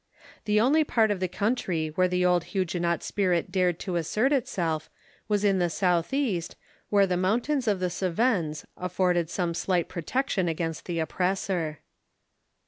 The 0.45 0.59
only 0.59 0.83
part 0.83 1.11
of 1.11 1.19
the 1.19 1.27
coun 1.27 1.53
try 1.53 1.89
where 1.93 2.07
the 2.07 2.25
old 2.25 2.45
Huguenot 2.55 3.03
spirit 3.03 3.51
dared 3.51 3.77
to 3.81 3.97
assert 3.97 4.33
itself 4.33 4.89
was 5.27 5.43
in 5.43 5.59
the 5.59 5.69
southeast, 5.69 6.55
where 6.89 7.05
the 7.05 7.15
mountains 7.17 7.67
of 7.67 7.79
the 7.79 7.91
Cevennes 7.91 8.65
afford 8.75 9.15
ed 9.17 9.29
some 9.29 9.53
slight 9.53 9.89
protection 9.89 10.47
against 10.47 10.85
the 10.87 10.97
oppressor. 10.97 11.81